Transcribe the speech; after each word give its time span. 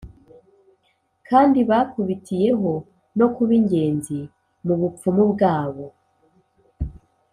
kandi 1.27 1.59
bakubitiyeho 1.69 2.71
no 3.19 3.27
kuba 3.35 3.51
ingenzi 3.59 4.19
mu 4.65 4.75
bupfumu 4.81 5.23
bwabo. 5.31 5.85